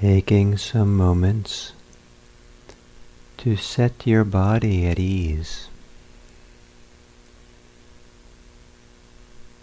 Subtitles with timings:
[0.00, 1.72] Taking some moments
[3.38, 5.68] to set your body at ease.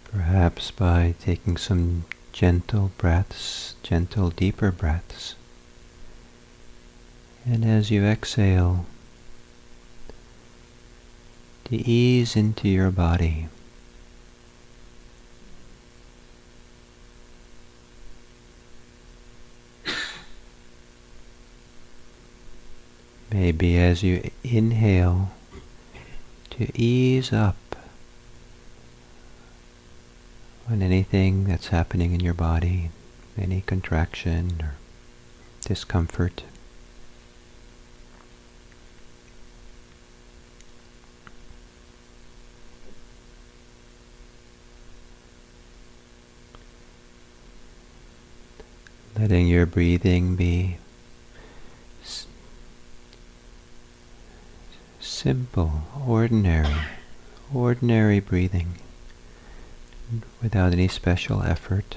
[0.04, 5.34] Perhaps by taking some gentle breaths, gentle deeper breaths.
[7.44, 8.86] And as you exhale,
[11.66, 13.48] to ease into your body.
[23.32, 25.30] Maybe as you inhale,
[26.50, 27.56] to ease up
[30.68, 32.90] on anything that's happening in your body,
[33.38, 34.74] any contraction or
[35.62, 36.42] discomfort.
[49.18, 50.76] Letting your breathing be
[55.22, 56.74] simple, ordinary,
[57.54, 58.74] ordinary breathing
[60.42, 61.96] without any special effort.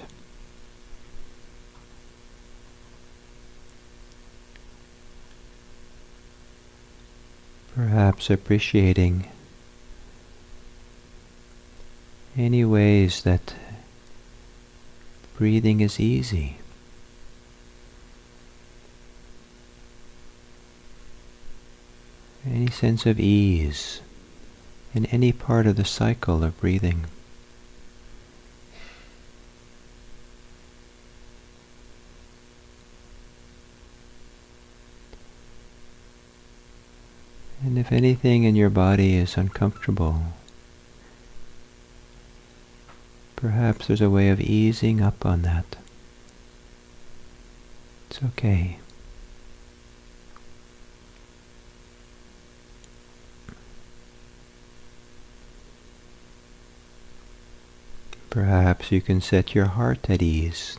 [7.74, 9.28] Perhaps appreciating
[12.38, 13.56] any ways that
[15.36, 16.60] breathing is easy.
[22.46, 24.02] Any sense of ease
[24.94, 27.06] in any part of the cycle of breathing.
[37.64, 40.22] And if anything in your body is uncomfortable,
[43.36, 45.66] perhaps there's a way of easing up on that.
[48.10, 48.78] It's okay.
[58.36, 60.78] Perhaps you can set your heart at ease.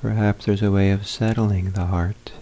[0.00, 2.32] Perhaps there's a way of settling the heart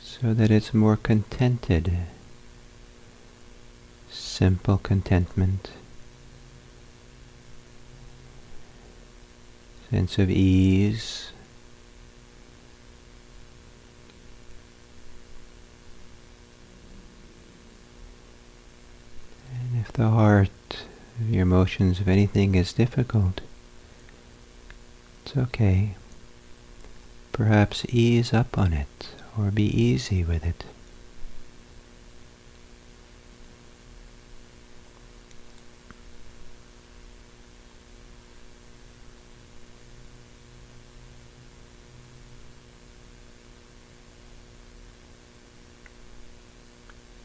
[0.00, 1.96] so that it's more contented,
[4.08, 5.72] simple contentment,
[9.90, 11.32] sense of ease.
[19.80, 20.50] If the heart,
[21.28, 23.40] your emotions, if anything is difficult,
[25.24, 25.94] it's okay.
[27.32, 29.08] Perhaps ease up on it
[29.38, 30.64] or be easy with it.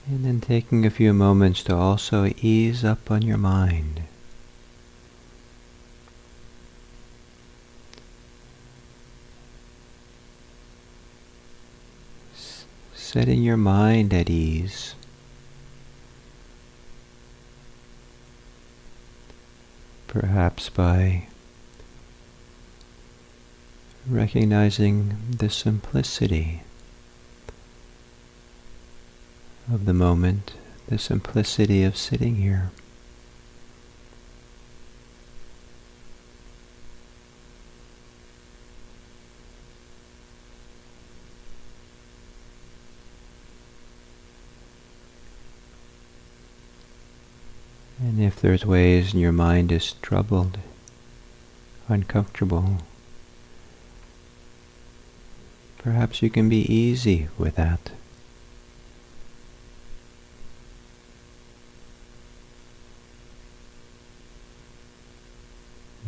[0.09, 4.01] And then taking a few moments to also ease up on your mind.
[13.09, 14.93] setting your mind at ease.
[20.05, 21.25] Perhaps by
[24.07, 26.61] recognizing the simplicity
[29.71, 30.53] of the moment,
[30.87, 32.71] the simplicity of sitting here.
[47.99, 50.57] And if there's ways and your mind is troubled,
[51.87, 52.77] uncomfortable,
[55.77, 57.91] perhaps you can be easy with that.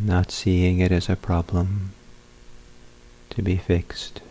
[0.04, 1.92] Not seeing it as a problem
[3.30, 4.22] to be fixed.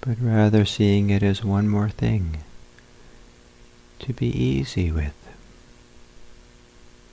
[0.00, 2.38] But rather seeing it as one more thing
[4.00, 5.14] to be easy with.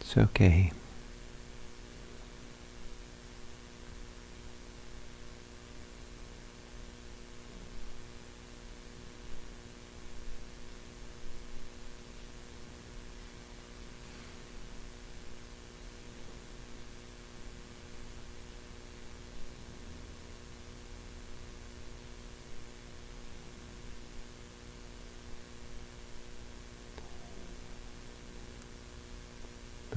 [0.01, 0.74] It's okay.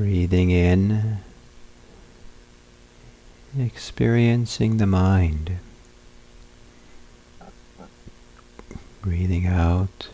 [0.05, 1.17] Breathing in,
[3.59, 5.53] experiencing the mind.
[9.01, 10.09] Breathing out,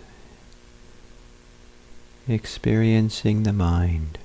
[2.29, 4.19] experiencing the mind.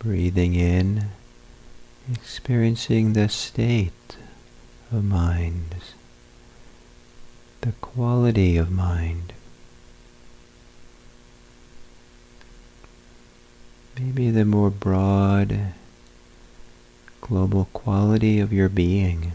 [0.00, 1.10] Breathing in,
[2.12, 4.16] experiencing the state
[4.92, 5.74] of mind,
[7.62, 9.32] the quality of mind.
[13.98, 15.72] Maybe the more broad,
[17.20, 19.32] global quality of your being.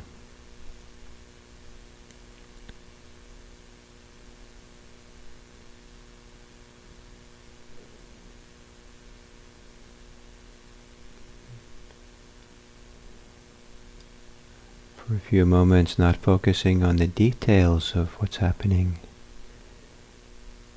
[15.12, 18.98] For a few moments not focusing on the details of what's happening,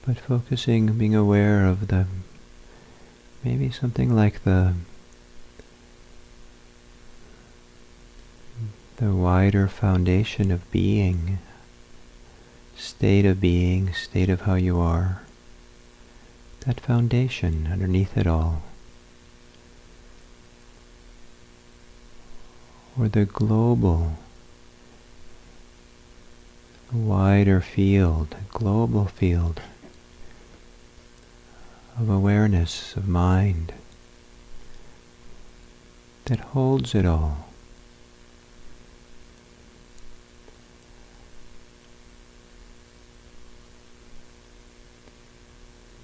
[0.05, 2.05] but focusing, being aware of the,
[3.45, 4.75] maybe something like the,
[8.97, 11.39] the wider foundation of being,
[12.75, 15.23] state of being, state of how you are,
[16.67, 18.63] that foundation underneath it all.
[22.99, 24.13] or the global,
[26.94, 29.61] wider field, global field
[31.99, 33.73] of awareness, of mind
[36.26, 37.49] that holds it all.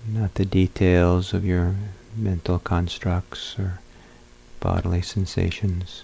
[0.09, 1.77] Not the details of your
[2.17, 3.81] mental constructs or
[4.59, 6.03] bodily sensations.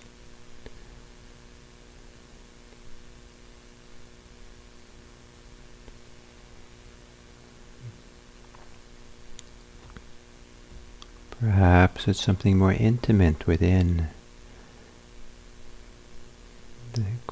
[11.41, 14.09] Perhaps it's something more intimate within,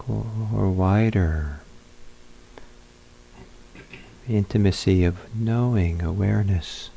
[0.06, 1.60] or wider.
[4.28, 6.90] Intimacy of knowing, awareness.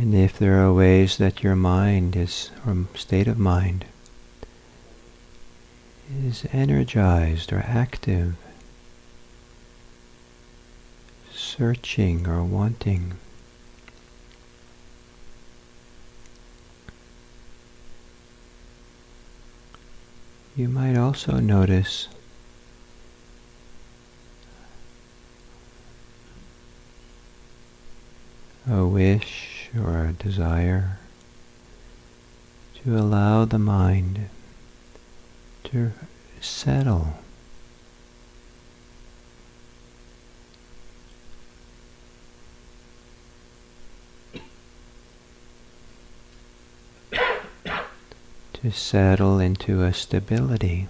[0.00, 3.84] And there are ways that your mind is, or state of mind,
[6.24, 8.36] is energized or active,
[11.32, 13.14] searching or wanting,
[20.54, 22.08] you might also notice
[28.70, 30.98] a wish or a desire
[32.82, 34.28] to allow the mind
[35.64, 35.92] to
[36.40, 37.14] settle.
[48.52, 50.88] to settle into a stability.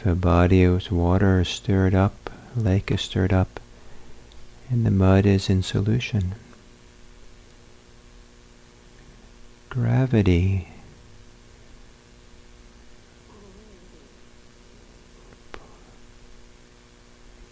[0.00, 3.60] If a body of water is stirred up, a lake is stirred up,
[4.70, 6.36] and the mud is in solution,
[9.68, 10.68] gravity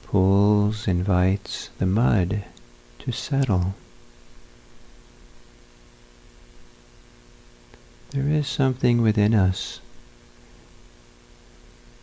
[0.04, 2.44] pulls, invites the mud
[3.00, 3.74] to settle.
[8.12, 9.82] There is something within us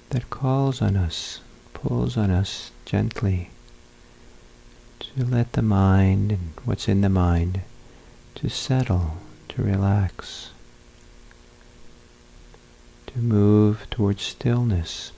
[0.09, 1.39] that calls on us,
[1.73, 3.49] pulls on us gently
[4.99, 7.61] to let the mind and what's in the mind
[8.35, 9.17] to settle,
[9.49, 10.51] to relax,
[13.07, 15.11] to move towards stillness.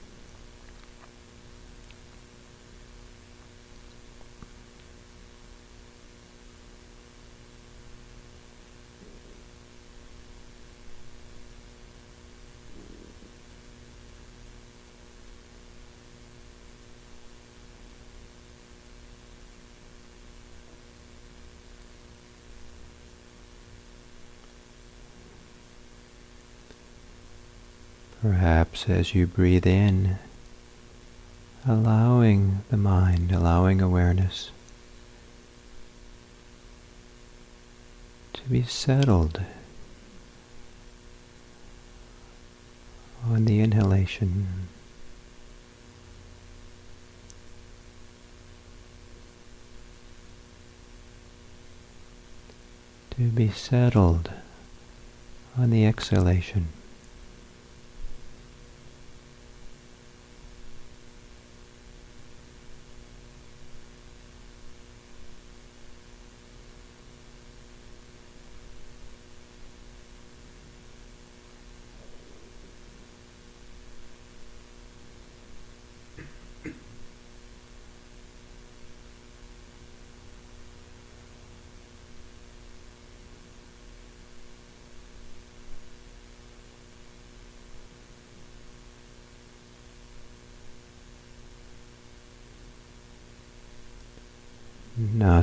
[28.28, 30.18] Perhaps as you breathe in,
[31.66, 34.50] allowing the mind, allowing awareness
[38.34, 39.40] to be settled
[43.24, 44.68] on the inhalation.
[53.12, 54.30] To be settled
[55.56, 56.68] on the exhalation.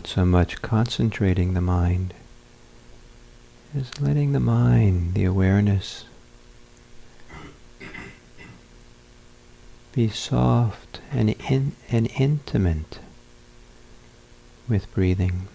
[0.07, 2.13] So much concentrating the mind
[3.75, 6.05] as letting the mind, the awareness,
[9.91, 12.99] be soft and, in, and intimate
[14.67, 15.47] with breathing.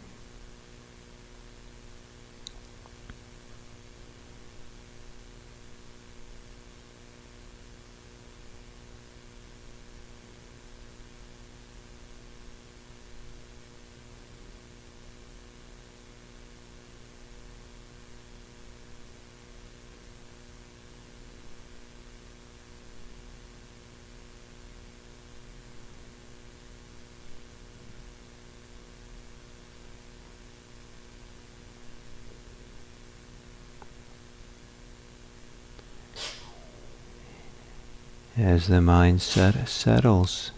[38.61, 40.50] As the mind set, settles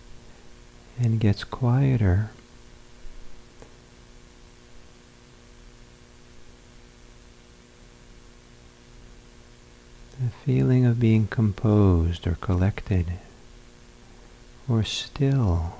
[0.99, 2.31] and gets quieter.
[10.21, 13.07] The feeling of being composed or collected
[14.69, 15.75] or still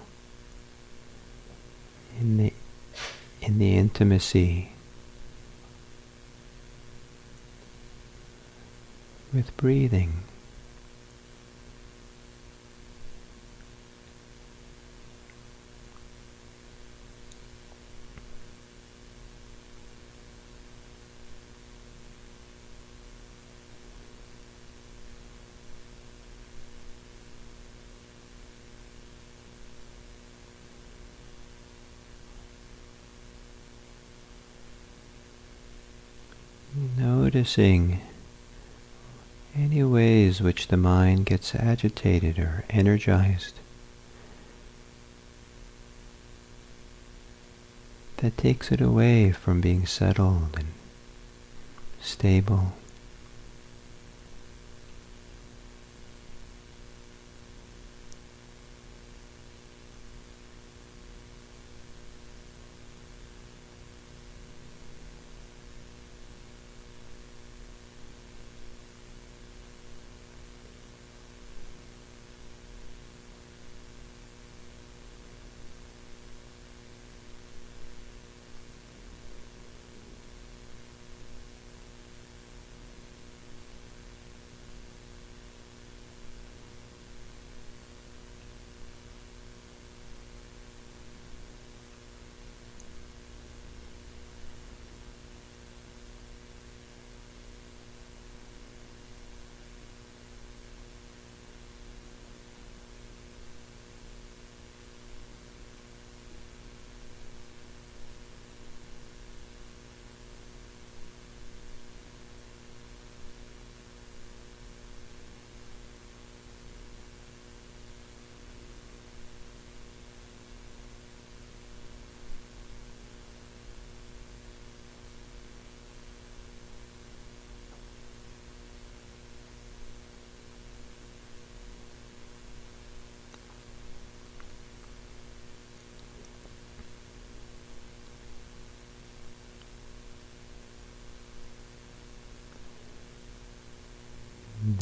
[2.21, 2.53] in the
[3.41, 4.71] in the intimacy
[9.35, 10.23] with breathing.
[37.43, 38.01] Noticing
[39.57, 43.55] any ways which the mind gets agitated or energized
[48.19, 50.69] that takes it away from being settled and
[52.01, 52.75] stable.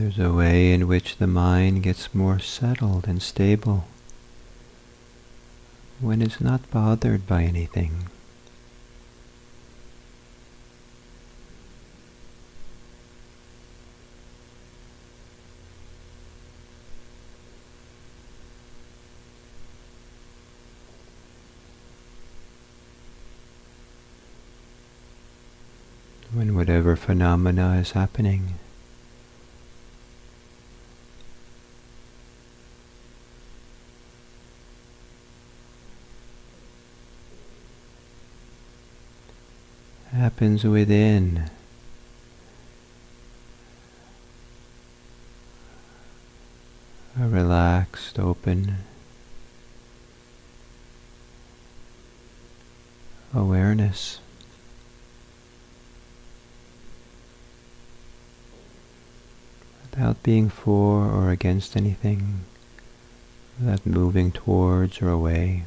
[0.01, 3.85] There's a way in which the mind gets more settled and stable
[6.01, 8.09] when it's not bothered by anything.
[26.33, 28.55] when whatever phenomena is happening
[40.21, 41.49] happens within.
[47.19, 48.77] A relaxed, open
[53.33, 54.21] awareness.
[59.91, 62.45] Without being for or against anything,
[63.59, 65.65] without moving towards or away.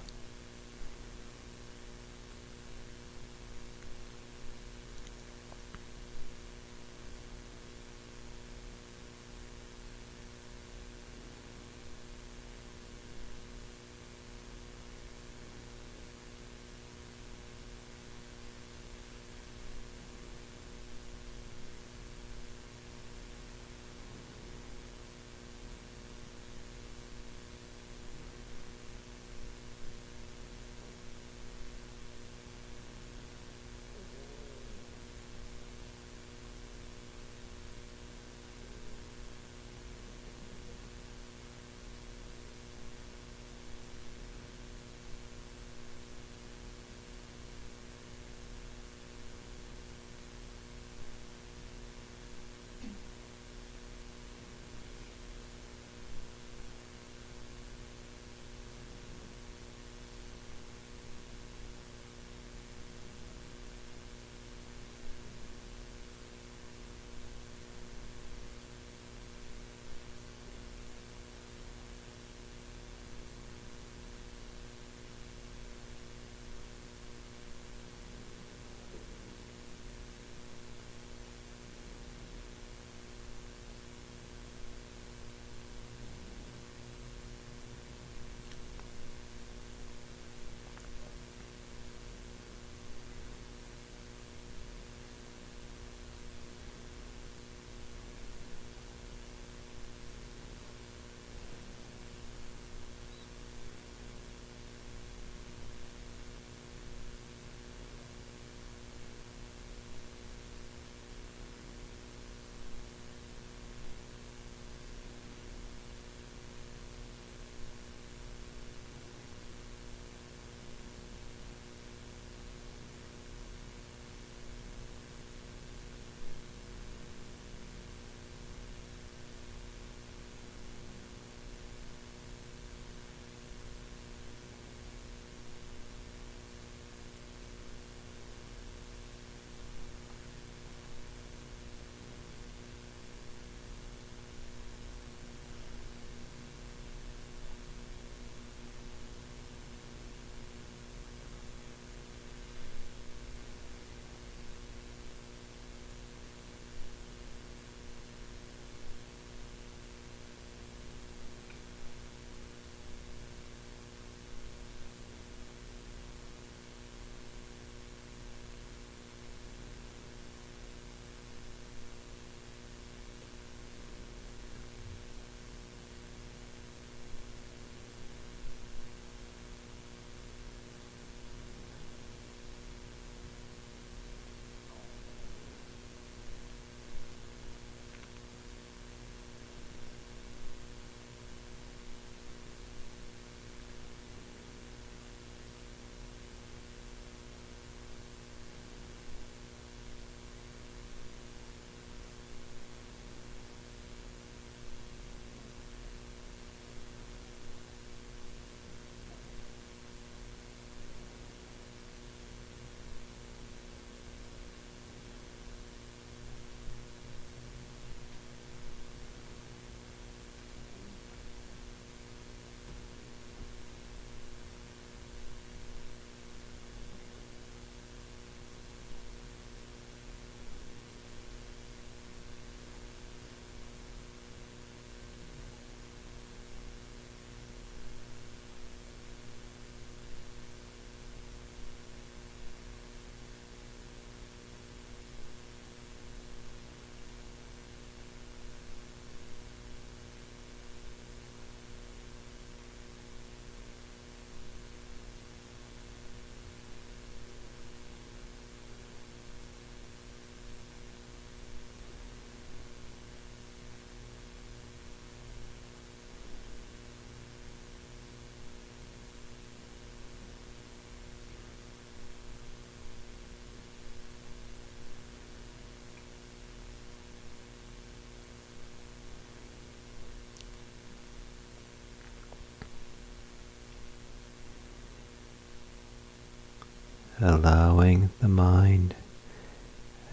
[287.23, 288.93] Allowing the mind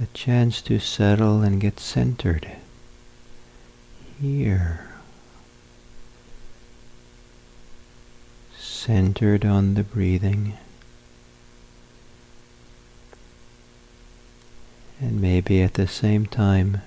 [0.01, 2.53] a chance to settle and get centered
[4.21, 4.89] here.
[8.57, 10.57] Centered on the breathing.
[15.01, 16.83] And maybe at the same time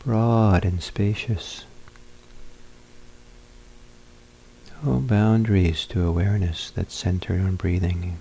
[0.00, 1.64] broad and spacious.
[4.82, 8.18] No boundaries to awareness that's centered on breathing.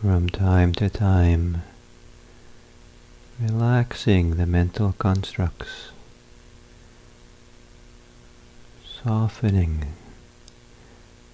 [0.00, 1.60] From time to time,
[3.40, 5.90] relaxing the mental constructs,
[9.02, 9.84] softening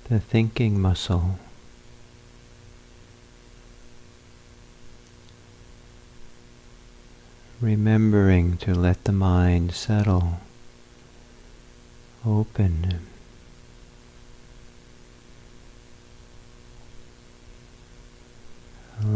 [0.09, 1.39] the thinking muscle.
[7.61, 10.41] Remembering to let the mind settle,
[12.25, 13.07] open,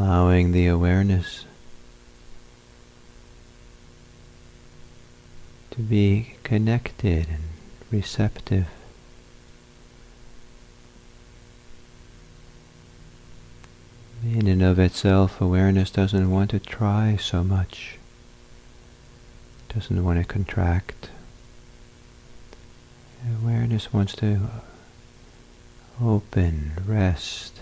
[0.08, 1.44] allowing the awareness
[5.70, 7.42] to be connected and
[7.90, 8.66] receptive.
[14.24, 17.98] In and of itself, awareness doesn't want to try so much,
[19.68, 21.10] doesn't want to contract.
[23.42, 24.48] Awareness wants to
[26.02, 27.60] open, rest,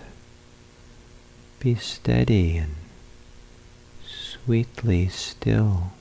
[1.59, 2.75] be steady and
[4.05, 5.91] sweetly still.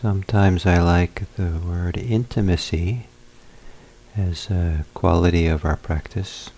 [0.00, 3.08] Sometimes I like the word intimacy
[4.16, 6.48] as a quality of our practice.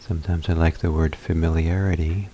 [0.00, 2.30] Sometimes I like the word familiarity.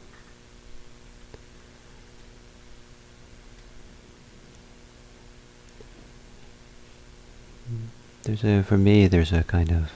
[8.22, 9.90] There's a, for me, there's a kind of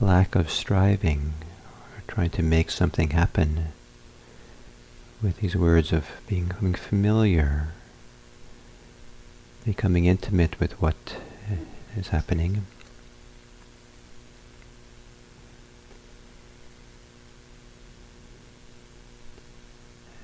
[0.00, 1.34] lack of striving
[1.94, 3.72] or trying to make something happen
[5.22, 7.68] with these words of becoming familiar,
[9.64, 11.16] becoming intimate with what
[11.50, 11.54] uh,
[11.96, 12.66] is happening.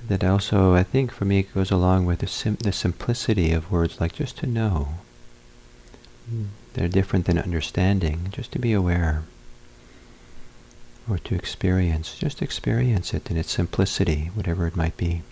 [0.08, 4.00] That also, I think, for me, goes along with the, sim- the simplicity of words
[4.00, 4.94] like just to know.
[6.72, 9.24] They're different than understanding, just to be aware
[11.08, 12.16] or to experience.
[12.18, 15.22] Just experience it in its simplicity, whatever it might be.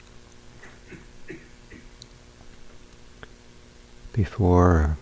[4.12, 4.96] Before,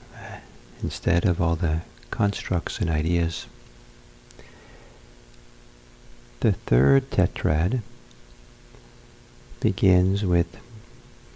[0.83, 3.47] instead of all the constructs and ideas.
[6.41, 7.81] The third tetrad
[9.61, 10.59] begins with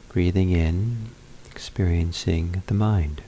[0.08, 1.10] breathing in,
[1.50, 3.22] experiencing the mind.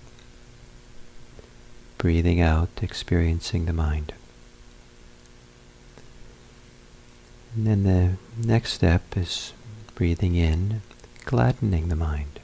[1.97, 4.13] Breathing out, experiencing the mind.
[7.55, 9.53] And then the next step is
[9.95, 10.83] breathing in,
[11.25, 12.39] gladdening the mind.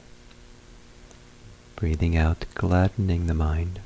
[1.75, 3.79] Breathing out, gladdening the mind.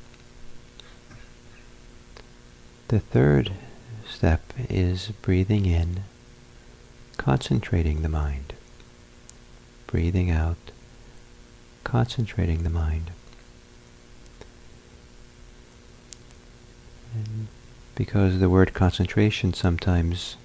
[2.88, 3.52] The third
[4.10, 6.04] step is breathing in,
[7.18, 8.54] concentrating the mind.
[9.88, 10.58] Breathing out,
[11.84, 13.12] concentrating the mind.
[17.14, 17.48] And
[17.96, 20.38] because the word concentration sometimes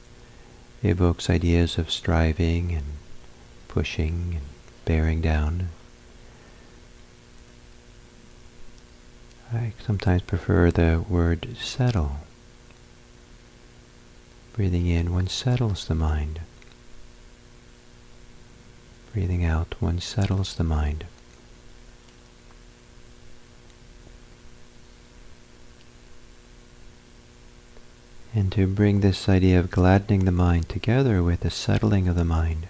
[0.89, 2.85] evokes ideas of striving and
[3.69, 4.47] pushing and
[4.85, 5.69] bearing down.
[9.53, 12.17] I sometimes prefer the word settle.
[14.55, 16.41] Breathing in, one settles the mind.
[19.13, 21.05] Breathing out, one settles the mind.
[28.37, 32.25] And to bring this idea of gladdening the mind together with the settling of the
[32.25, 32.67] mind.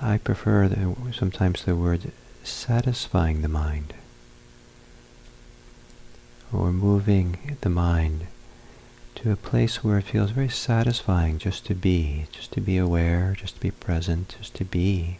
[0.00, 2.12] I, prefer the, sometimes the word
[2.44, 3.92] satisfying the mind
[6.52, 8.28] or moving the mind
[9.16, 13.34] to a place where it feels very satisfying just to be, just to be aware,
[13.36, 15.18] just to be present, just to be.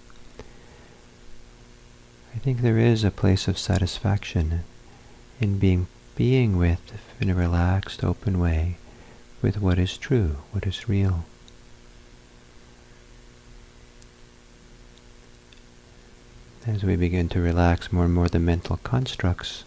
[2.33, 4.63] I think there is a place of satisfaction
[5.41, 8.77] in being being with in a relaxed, open way
[9.43, 11.25] with what is true, what is real.
[16.67, 19.65] As we begin to relax more and more the mental constructs,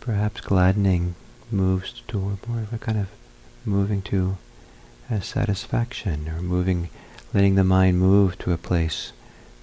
[0.00, 1.14] perhaps gladdening
[1.50, 3.08] moves to more of a kind of
[3.64, 4.38] moving to
[5.10, 6.88] a satisfaction or moving,
[7.34, 9.12] letting the mind move to a place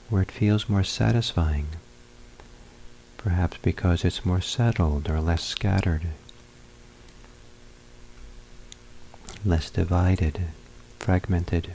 [0.09, 1.67] where it feels more satisfying
[3.27, 6.03] perhaps because it's more settled or less scattered,
[9.43, 10.39] less divided,
[10.97, 11.71] fragmented.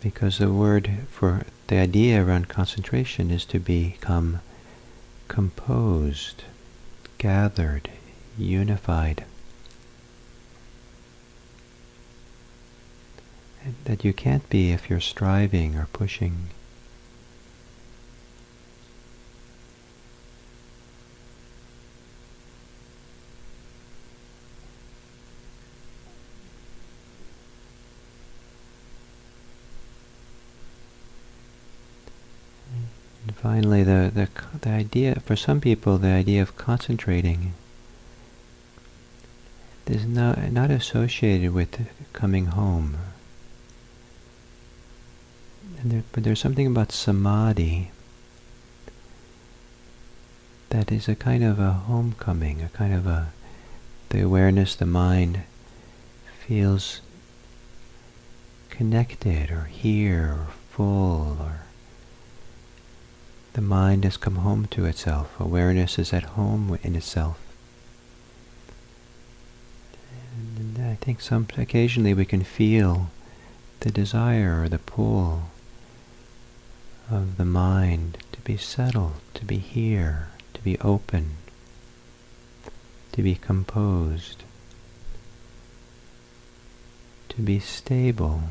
[0.00, 4.40] Because the word for the idea around concentration is to become
[5.28, 6.44] composed,
[7.18, 7.90] gathered,
[8.38, 9.26] unified.
[13.84, 16.48] That you can't be if you're striving or pushing.
[33.40, 34.28] finally, the, the,
[34.60, 34.70] the
[35.00, 37.54] idea, for some people, the idea of concentrating
[39.86, 42.96] is not, not associated with coming home.
[45.82, 47.90] There, but there's something about samadhi
[50.68, 53.32] that is a kind of a homecoming, a kind of a,
[54.10, 55.40] the awareness, the mind
[56.46, 57.00] feels
[58.68, 61.69] connected or here or full or
[63.52, 65.38] the mind has come home to itself.
[65.40, 67.38] Awareness is at home in itself.
[70.56, 73.10] And I think some occasionally we can feel
[73.80, 75.50] the desire or the pull
[77.10, 81.36] of the mind to be settled, to be here, to be open,
[83.12, 84.44] to be composed,
[87.28, 88.42] to be stable.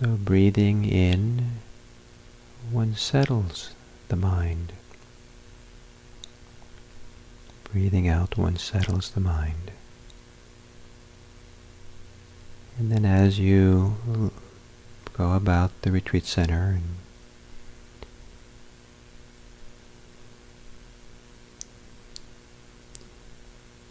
[0.00, 1.58] So breathing in,
[2.70, 3.74] one settles
[4.08, 4.72] the mind.
[7.70, 9.72] Breathing out, one settles the mind.
[12.78, 14.32] And then as you
[15.12, 16.94] go about the retreat center and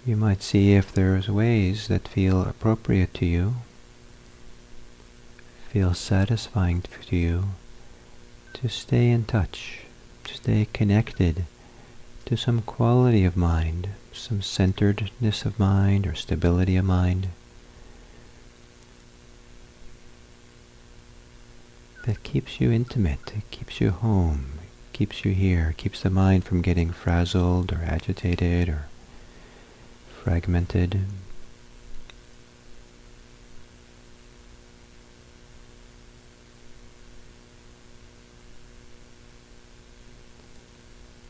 [0.08, 3.58] you might see if there's ways that feel appropriate to you,
[5.72, 7.44] feel satisfying to you,
[8.54, 9.82] to stay in touch,
[10.24, 11.46] to stay connected
[12.26, 17.28] to some quality of mind, some centeredness of mind or stability of mind
[22.06, 24.54] that keeps you intimate, it keeps you home,
[24.92, 28.88] keeps you here, keeps the mind from getting frazzled or agitated or
[30.24, 31.02] fragmented.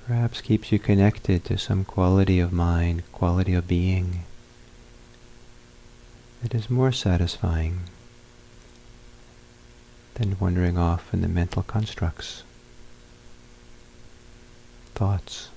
[0.09, 4.23] Perhaps keeps you connected to some quality of mind, quality of being
[6.41, 7.81] that is more satisfying
[10.15, 12.41] than wandering off in the mental constructs,
[14.95, 15.49] thoughts.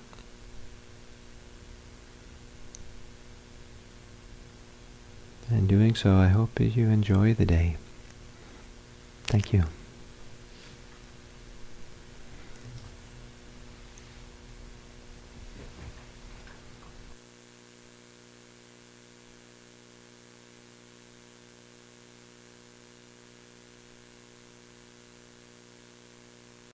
[5.49, 7.79] And doing so, I hope you enjoy the day.
[9.25, 9.65] Thank you.